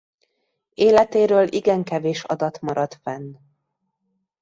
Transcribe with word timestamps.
Életéről 0.75 1.47
igen 1.47 1.83
kevés 1.83 2.23
adat 2.23 2.61
maradt 2.61 2.99
fenn. 3.03 3.35